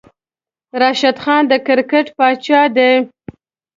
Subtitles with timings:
[0.81, 2.91] راشد خان د کرکیټ پاچاه دی